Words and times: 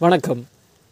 வணக்கம். 0.00 0.46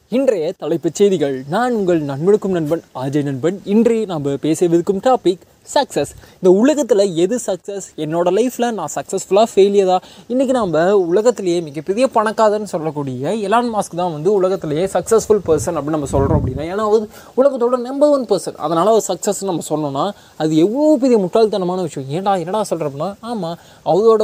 இன்றைய 0.09 0.53
தலைப்புச் 0.59 0.95
செய்திகள். 0.95 1.45
நான் 1.49 1.73
உங்கள் 1.73 2.03
நண்பனுக்கும் 2.03 2.51
நண்பன் 2.51 2.83
அஜய் 2.95 3.23
நண்பன். 3.23 3.61
இன்றைய 3.65 4.07
நாம் 4.07 4.25
பேசவிருக்கும் 4.25 5.01
டாபிக் 5.03 5.39
சக்ஸஸ் 5.75 6.13
இந்த 6.39 6.51
உலகத்தில் 6.63 7.05
எது 7.15 7.37
சக்ஸஸ் 7.47 7.87
என்னோட 7.97 8.29
லைஃப்பில் 8.39 8.67
நான் 8.73 8.93
சக்ஸஸ்ஃபுல்லாக 8.95 9.47
ஃபெயிலியரா 9.53 9.97
இன்றைக்கி 10.29 10.55
நம்ம 10.59 10.83
உலகத்திலேயே 10.95 11.61
மிகப்பெரிய 11.61 12.07
பணக்காரன்னு 12.15 12.71
சொல்லக்கூடிய 12.75 13.33
எலான் 13.49 13.71
மாஸ்க் 13.75 13.99
தான் 14.03 14.13
வந்து 14.13 14.33
உலகத்திலேயே 14.33 14.85
சக்ஸஸ்ஃபுல் 14.85 15.43
பர்சன் 15.49 15.77
அப்படின்னு 15.79 15.97
நம்ம 15.99 16.11
சொல்கிறோம் 16.15 16.39
அப்படின்னா 16.41 16.67
ஏன்னா 16.73 16.85
அவர் 16.91 17.07
உலகத்தோட 17.41 17.79
நம்பர் 17.89 18.09
ஒன் 18.09 18.27
பர்சன் 18.31 18.59
அதனால் 18.67 18.93
அவர் 18.95 19.07
சக்ஸஸ் 19.09 19.43
நம்ம 19.51 19.65
சொன்னோன்னா 19.71 20.05
அது 20.37 20.57
எவ்வளோ 20.57 20.97
பெரிய 21.01 21.19
முட்டாள்தனமான 21.19 21.83
விஷயம். 21.89 22.09
ஏன்டா 22.17 22.35
என்னடா 22.39 22.63
சொல்கிறப்பனா 22.71 23.09
ஆமாம் 23.21 23.57
அவரோட 23.85 24.23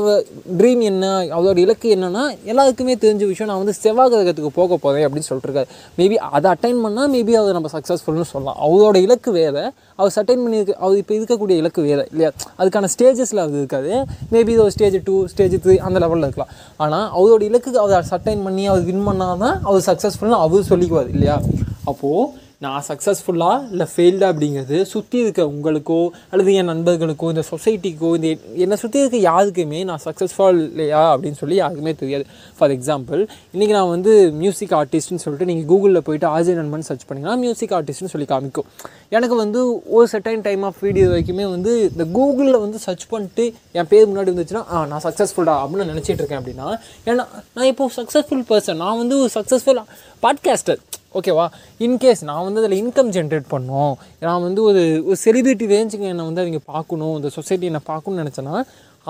ட்ரீம் 0.58 0.82
என்ன? 0.90 1.04
அவரோட 1.36 1.58
இலக்கு 1.58 1.88
என்னென்னா 1.96 2.24
எல்லாருக்குமே 2.44 2.94
தெரிஞ்ச 2.94 3.26
விஷயம் 3.26 3.50
நான் 3.50 3.62
வந்து 3.64 3.72
செவ்வாய் 3.72 4.10
கிரகத்துக்கு 4.12 4.52
போக 4.54 4.76
போகிறேன் 4.76 5.06
அப்படின்னு 5.06 5.28
சொல்லிட்டுருக்காரு 5.30 5.68
மேபி 5.98 6.14
அதை 6.14 6.48
அட்டைன் 6.52 6.82
பண்ணால் 6.84 7.12
மேபி 7.16 7.34
அதை 7.40 7.52
நம்ம 7.58 7.68
சக்ஸஸ்ஃபுல்னு 7.76 8.30
சொல்லலாம். 8.34 8.58
அவரோட 8.66 8.96
இலக்கு 9.06 9.32
வேறு. 9.32 9.64
அவர் 9.96 10.12
அட்டைன் 10.22 10.42
பண்ணியிருக்கு 10.44 10.74
அவர் 10.84 10.96
இப்போ 10.96 11.14
இதுக்கு 11.14 11.31
இருக்கக்கூடிய 11.32 11.56
இலக்கு 11.62 11.82
வேறு 11.82 12.06
இல்லையா? 12.10 12.30
அதுக்கான 12.58 12.88
ஸ்டேஜஸில் 12.94 13.44
அது 13.44 13.58
இருக்காது. 13.58 13.92
மேபி 14.32 14.52
இது 14.54 14.62
ஒரு 14.62 14.70
ஸ்டேஜ் 14.70 14.96
டூ 15.04 15.26
ஸ்டேஜ் 15.26 15.54
த்ரீ 15.64 15.76
அந்த 15.76 15.98
லெவலில் 16.04 16.28
இருக்கலாம். 16.28 16.52
ஆனால் 16.76 17.06
அவரோட 17.18 17.42
இலக்குக்கு 17.50 17.82
அவர் 17.84 18.08
சட்டைன் 18.10 18.42
பண்ணி 18.42 18.66
அவர் 18.66 18.82
வின் 18.82 19.06
பண்ணால் 19.08 19.42
தான் 19.44 19.58
அவர் 19.62 19.82
சக்ஸஸ்ஃபுல்னு 19.90 20.40
அவர் 20.46 20.70
சொல்லிக்குவார் 20.70 21.10
இல்லையா? 21.16 21.36
அப்போது 21.84 22.28
நான் 22.62 22.82
சக்ஸஸ்ஃபுல்லாக 22.88 23.70
இல்லை 23.70 23.86
ஃபெயில்டா 23.92 24.26
அப்படிங்கிறது 24.32 24.82
சுற்றி 24.82 25.18
இருக்க 25.18 25.42
உங்களுக்கோ 25.52 26.08
அல்லது 26.30 26.54
என் 26.54 26.68
நண்பர்களுக்கோ 26.68 27.28
இந்த 27.32 27.42
சொசைட்டிக்கோ 27.50 28.08
இந்த 28.16 28.28
என்னை 28.54 28.76
சுற்றி 28.76 28.98
இருக்க 28.98 29.16
யாருக்குமே 29.16 29.84
நான் 29.84 30.02
சக்ஸஸ்ஃபுல் 30.04 30.60
இல்லையா 30.68 31.14
அப்படின்னு 31.14 31.38
சொல்லி 31.40 31.54
யாருக்குமே 31.54 31.94
தெரியாது. 31.94 32.24
ஃபார் 32.58 32.70
எக்ஸாம்பிள் 32.70 33.20
இன்றைக்கி 33.54 33.74
நான் 33.78 33.88
வந்து 33.88 34.12
மியூசிக் 34.32 34.74
ஆர்டிஸ்ட்னு 34.80 35.22
சொல்லிட்டு 35.24 35.48
நீங்கள் 35.52 35.68
கூகுளில் 35.72 36.04
போயிட்டு 36.08 36.28
ஆஜய் 36.36 36.58
நண்பன் 36.60 36.86
சர்ச் 36.88 37.06
பண்ணிங்கன்னா 37.08 37.36
மியூசிக் 37.36 37.74
ஆர்டிஸ்ட்னு 37.78 38.12
சொல்லி 38.14 38.28
காமிக்கும். 38.34 38.68
எனக்கு 39.08 39.34
வந்து 39.34 39.60
ஒரு 39.96 40.08
செட்டைன் 40.12 40.46
டைம் 40.48 40.62
ஆஃப் 40.62 40.80
வீடியோ 40.80 41.08
வரைக்குமே 41.08 41.50
வந்து 41.50 41.74
இந்த 41.90 42.06
கூகுளில் 42.18 42.60
வந்து 42.60 42.78
சர்ச் 42.78 43.06
பண்ணிட்டு 43.08 43.46
என் 43.72 43.88
பேர் 43.88 44.08
முன்னாடி 44.10 44.32
இருந்துச்சுன்னா 44.32 44.64
ஆ 44.72 44.86
நான் 44.86 45.04
சக்ஸஸ்ஃபுல்டா 45.08 45.56
அப்படின்னு 45.64 45.90
நினச்சிட்டு 45.94 46.22
இருக்கேன் 46.22 46.42
அப்படின்னா 46.42 46.68
ஏன்னா 47.06 47.26
நான் 47.54 47.70
இப்போ 47.74 47.90
சக்ஸஸ்ஃபுல் 47.96 48.48
பர்சன் 48.48 48.82
நான் 48.86 48.98
வந்து 48.98 49.18
ஒரு 49.20 49.30
சக்ஸஸ்ஃபுல் 49.34 49.82
பாட்காஸ்டர் 50.22 50.82
ஓகேவா? 51.18 51.46
இன்கேஸ் 51.86 52.22
நான் 52.28 52.44
வந்து 52.46 52.60
அதில் 52.62 52.78
இன்கம் 52.82 53.10
ஜென்ரேட் 53.16 53.48
பண்ணோம். 53.54 53.94
நான் 54.26 54.44
வந்து 54.46 54.60
ஒரு 54.68 54.82
ஒரு 55.08 55.16
செலிபிரிட்டி 55.24 55.66
ரேஞ்சுக்கு 55.74 56.06
என்னை 56.12 56.24
வந்து 56.28 56.42
அவங்க 56.42 56.60
பார்க்கணும் 56.74 57.14
இந்த 57.18 57.30
சொசைட்டி 57.38 57.68
என்னை 57.70 57.82
பார்க்கணும்னு 57.90 58.22
நினச்சேன்னா 58.22 58.56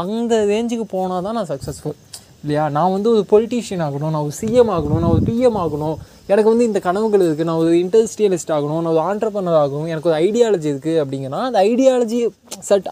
அந்த 0.05 0.34
ரேஞ்சுக்கு 0.50 0.86
போனால் 0.97 1.25
தான் 1.27 1.36
நான் 1.39 1.50
சக்ஸஸ்ஃபுல் 1.53 1.97
இல்லையா? 2.42 2.64
நான் 2.77 2.92
வந்து 2.95 3.08
ஒரு 3.14 3.23
பொலிட்டீஷியன் 3.33 3.84
ஆகணும் 3.86 4.12
நான் 4.14 4.25
ஒரு 4.28 4.36
சிஎம் 4.41 4.73
ஆகணும் 4.77 5.03
நான் 5.03 5.14
ஒரு 5.17 5.23
பிஎம் 5.28 5.58
ஆகணும். 5.64 5.97
எனக்கு 6.33 6.50
வந்து 6.53 6.67
இந்த 6.70 6.80
கனவுகள் 6.86 7.25
இருக்குது 7.27 7.48
நான் 7.48 7.61
ஒரு 7.64 7.73
இண்டஸ்ட்ரியலிஸ்ட் 7.83 8.53
ஆகணும் 8.56 8.80
நான் 8.84 8.92
ஒரு 8.97 9.03
ஆண்டர்பனர் 9.11 9.58
ஆகணும். 9.62 9.89
எனக்கு 9.92 10.11
ஒரு 10.11 10.19
ஐடியாலஜி 10.27 10.69
இருக்குது 10.73 11.00
அப்படிங்கன்னா 11.03 11.41
அந்த 11.48 11.61
ஐடியாலஜி 11.70 12.20
செட் 12.70 12.89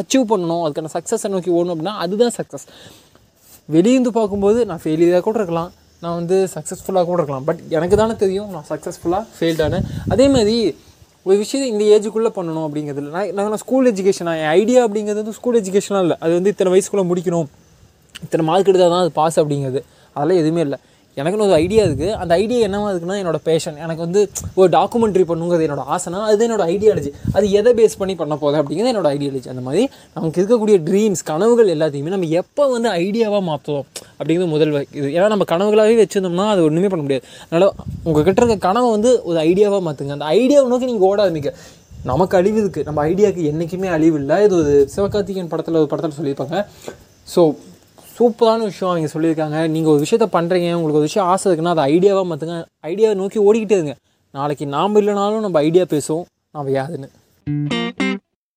அச்சீவ் 0.00 0.30
பண்ணணும். 0.32 0.62
அதுக்கான 0.66 0.92
சக்ஸஸை 0.96 1.30
நோக்கி 1.34 1.52
ஓடணும் 1.58 1.74
அப்படின்னா 1.74 1.96
அதுதான் 2.04 2.36
சக்ஸஸ் 2.40 2.66
வெளியிருந்து 3.76 4.12
பார்க்கும்போது 4.20 4.60
நான் 4.70 4.82
ஃபெயிலியராக 4.84 5.24
கூட 5.28 5.38
இருக்கலாம். 5.40 5.70
நான் 6.02 6.16
வந்து 6.18 6.36
சக்ஸஸ்ஃபுல்லாக 6.54 7.04
கூட 7.10 7.18
இருக்கலாம். 7.20 7.46
பட் 7.48 7.60
எனக்கு 7.76 7.96
தானே 8.00 8.14
தெரியும் 8.24 8.52
நான் 8.56 8.66
சக்ஸஸ்ஃபுல்லாக 8.72 9.24
ஃபெயில்டானேன் 9.38 9.86
அதே 10.14 10.26
மாதிரி 10.34 10.56
ஒரு 11.26 11.36
விஷயத்தை 11.42 11.66
இந்த 11.72 11.84
ஏஜுக்குள்ளே 11.94 12.30
பண்ணணும் 12.36 12.66
அப்படிங்கிறதுல 12.66 13.10
நான் 13.14 13.50
நான் 13.52 13.62
ஸ்கூல் 13.64 13.88
எஜுகேஷனாக 13.90 14.42
என் 14.42 14.52
ஐடியா 14.60 14.82
அப்படிங்கிறது 14.86 15.22
வந்து 15.22 15.36
ஸ்கூல் 15.38 15.58
எஜுகேஷனாக 15.60 16.04
இல்லை. 16.06 16.16
அது 16.24 16.32
வந்து 16.38 16.52
இத்தனை 16.54 16.70
வயசுக்குள்ளே 16.74 17.04
முடிக்கணும். 17.10 17.48
இத்தனை 18.26 18.44
மார்க் 18.50 18.70
எடுத்தால் 18.70 18.94
தான் 18.94 19.04
அது 19.06 19.12
பாஸ் 19.18 19.38
அப்படிங்கிறது. 19.42 19.82
அதெல்லாம் 20.16 20.40
எதுவுமே 20.42 20.62
இல்லை. 20.66 20.78
எனக்குன்னு 21.16 21.46
ஒரு 21.46 21.56
ஐடியா 21.64 21.82
இருக்குது 21.86 22.16
அந்த 22.22 22.32
ஐடியா 22.42 22.58
என்னவா 22.66 22.88
இருக்குன்னா 22.92 23.16
என்னோட 23.20 23.38
பேஷன் 23.48 23.78
எனக்கு 23.84 24.02
வந்து 24.06 24.20
ஒரு 24.60 24.68
டாக்குமெண்ட்ரி 24.76 25.24
பண்ணுங்கிறது 25.30 25.66
என்னோட 25.66 25.84
ஆசைனா 25.94 26.20
அது 26.28 26.44
என்னோட 26.46 26.64
ஐடியாலஜி 26.74 27.10
அது 27.36 27.46
எதை 27.60 27.72
பேஸ் 27.80 27.98
பண்ணி 28.00 28.14
பண்ண 28.20 28.36
போதும் 28.42 28.60
அப்படிங்கிறது 28.62 28.92
என்னோட 28.92 29.10
ஐடியாலஜி 29.16 29.50
அந்த 29.54 29.64
மாதிரி 29.66 29.82
நமக்கு 30.16 30.40
இருக்கக்கூடிய 30.42 30.78
ட்ரீம்ஸ் 30.88 31.24
கனவுகள் 31.30 31.72
எல்லாத்தையுமே 31.76 32.14
நம்ம 32.16 32.30
எப்போ 32.42 32.66
வந்து 32.74 32.90
ஐடியாவாக 33.04 33.42
மாற்றுவோம் 33.50 33.88
அப்படிங்கிறது 34.20 34.52
முதல் 34.54 34.72
இது 34.98 35.06
ஏன்னா 35.16 35.26
நம்ம 35.32 35.44
கனவுகளாகவே 35.52 35.98
வச்சுருந்தோம்னா 36.02 36.46
அது 36.54 36.62
ஒன்றுமே 36.68 36.88
பண்ண 36.92 37.02
முடியாது. 37.06 37.24
அதனால் 37.48 37.72
உங்கள் 38.08 38.26
கிட்ட 38.26 38.40
இருக்க 38.42 38.56
கனவை 38.68 38.88
வந்து 38.96 39.10
ஒரு 39.30 39.38
ஐடியாவாக 39.48 39.82
மாற்றுங்க 39.86 40.16
அந்த 40.18 40.28
ஐடியாவை 40.38 40.66
நோக்கி 40.72 40.90
நீங்கள் 40.90 41.08
ஓட 41.10 41.20
ஆரம்பிக்க 41.26 41.52
நமக்கு 42.10 42.36
அழிவு 42.40 42.58
இருக்குது 42.62 42.86
நம்ம 42.88 43.00
ஐடியாவுக்கு 43.10 43.48
என்றைக்குமே 43.52 43.88
அழிவு 43.96 44.16
இல்லை. 44.20 44.36
இது 44.46 44.54
ஒரு 44.60 44.74
சிவகார்த்திகேயன் 44.94 45.50
படத்தில் 45.54 45.80
ஒரு 45.82 45.90
படத்தில் 45.92 46.16
சொல்லியிருப்பாங்க. 46.18 46.58
ஸோ 47.32 47.42
சூப்பரான 48.16 48.64
விஷயம் 48.70 48.90
அவங்க 48.92 49.10
சொல்லியிருக்காங்க. 49.14 49.58
நீங்கள் 49.74 49.92
ஒரு 49.94 50.02
விஷயத்த 50.04 50.28
பண்ணுறீங்க 50.36 50.68
உங்களுக்கு 50.78 51.00
ஒரு 51.02 51.08
விஷயம் 51.10 51.28
ஆசை 51.32 51.46
இருக்குன்னா 51.50 51.74
அதை 51.76 51.86
ஐடியாவாக 51.94 52.26
மாற்றுங்க 52.30 52.58
ஐடியாவை 52.90 53.16
நோக்கி 53.22 53.40
ஓடிக்கிட்டே 53.48 53.78
இருங்க. 53.80 53.96
நாளைக்கு 54.38 54.66
நாம் 54.76 55.00
இல்லைனாலும் 55.02 55.46
நம்ம 55.46 55.62
ஐடியா 55.68 55.86
பேசுவோம். 55.94 56.26
நம்ம 56.56 56.72
யாருன்னு. 56.78 57.10